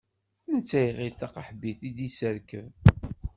[0.53, 2.67] Netta iɣil d taqaḥbit i d-yesserkeb.